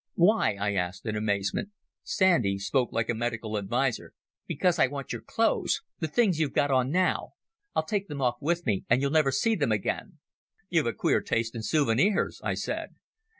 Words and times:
"Why?" 0.15 0.55
I 0.55 0.73
asked 0.73 1.05
in 1.05 1.15
amazement. 1.15 1.69
Sandy 2.01 2.57
spoke 2.57 2.91
like 2.91 3.07
a 3.07 3.13
medical 3.13 3.55
adviser. 3.55 4.13
"Because 4.47 4.79
I 4.79 4.87
want 4.87 5.13
your 5.13 5.21
clothes—the 5.21 6.07
things 6.07 6.39
you've 6.39 6.53
got 6.55 6.71
on 6.71 6.89
now. 6.89 7.33
I'll 7.75 7.83
take 7.85 8.07
them 8.07 8.19
off 8.19 8.37
with 8.41 8.65
me 8.65 8.83
and 8.89 8.99
you'll 8.99 9.11
never 9.11 9.31
see 9.31 9.53
them 9.53 9.71
again." 9.71 10.17
"You've 10.69 10.87
a 10.87 10.93
queer 10.93 11.21
taste 11.21 11.53
in 11.53 11.61
souvenirs," 11.61 12.41
I 12.43 12.55
said. 12.55 12.95